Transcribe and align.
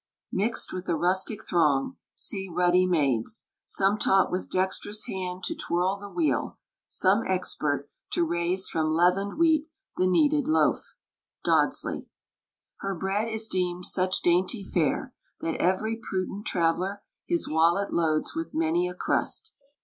Mixt 0.31 0.73
with 0.73 0.87
the 0.87 0.95
rustic 0.95 1.47
throng, 1.47 1.95
see 2.15 2.49
ruddy 2.51 2.87
maids, 2.87 3.45
Some 3.65 3.99
taught 3.99 4.31
with 4.31 4.49
dextrous 4.49 5.05
hand 5.05 5.43
to 5.43 5.53
twirl 5.53 5.95
the 5.95 6.09
wheel, 6.09 6.57
Some 6.87 7.21
expert 7.27 7.85
To 8.13 8.25
raise 8.25 8.67
from 8.67 8.91
leavened 8.95 9.37
wheat 9.37 9.67
the 9.97 10.07
kneaded 10.07 10.47
loaf. 10.47 10.95
DODSLEY. 11.43 12.07
Her 12.77 12.95
bread 12.95 13.27
is 13.27 13.47
deemed 13.47 13.85
such 13.85 14.23
dainty 14.23 14.63
fare, 14.63 15.13
That 15.41 15.61
ev'ry 15.61 15.99
prudent 16.01 16.47
traveller 16.47 17.03
His 17.27 17.47
wallet 17.47 17.93
loads 17.93 18.33
with 18.33 18.55
many 18.55 18.87
a 18.89 18.95
crust. 18.95 19.53